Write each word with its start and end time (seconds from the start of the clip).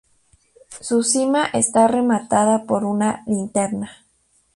Su 0.79 1.03
cima 1.03 1.45
está 1.53 1.87
rematada 1.87 2.63
por 2.65 2.85
una 2.85 3.21
linterna. 3.27 3.97